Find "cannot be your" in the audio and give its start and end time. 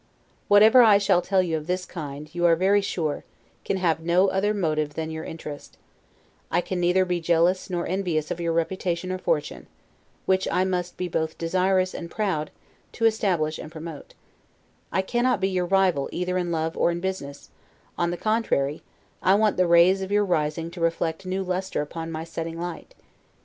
15.03-15.67